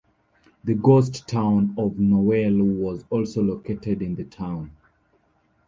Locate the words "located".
3.43-4.01